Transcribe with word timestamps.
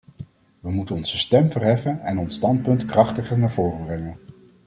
We 0.59 0.71
moeten 0.71 0.95
onze 0.95 1.17
stem 1.17 1.51
verheffen 1.51 2.01
en 2.03 2.17
ons 2.17 2.33
standpunt 2.35 2.85
krachtiger 2.85 3.39
naar 3.39 3.51
voren 3.51 3.85
brengen. 3.85 4.17